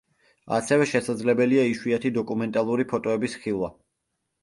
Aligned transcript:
ასევე 0.55 0.87
შესაძლებელია 0.91 1.67
იშვიათი 1.73 2.15
დოკუმენტალური 2.19 2.91
ფოტოების 2.97 3.41
ხილვა. 3.45 3.75